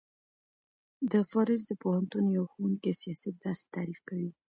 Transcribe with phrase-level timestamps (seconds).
[0.03, 0.03] ج:
[1.11, 4.29] د پاریس د پوهنتون یوه ښوونکی سیاست داسی تعریف کوی